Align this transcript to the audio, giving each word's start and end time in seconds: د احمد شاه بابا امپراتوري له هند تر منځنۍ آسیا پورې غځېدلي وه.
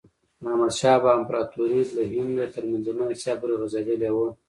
د 0.41 0.43
احمد 0.51 0.71
شاه 0.79 0.97
بابا 1.03 1.11
امپراتوري 1.19 1.79
له 1.95 2.03
هند 2.13 2.35
تر 2.55 2.63
منځنۍ 2.71 3.03
آسیا 3.15 3.33
پورې 3.39 3.55
غځېدلي 3.61 4.09
وه. 4.13 4.27